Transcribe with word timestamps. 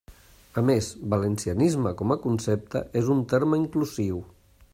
A 0.61 0.63
més, 0.69 0.87
valencianisme 1.15 1.93
com 2.01 2.15
a 2.15 2.19
concepte 2.25 2.85
és 3.03 3.13
un 3.19 3.23
terme 3.37 3.65
inclusiu. 3.67 4.23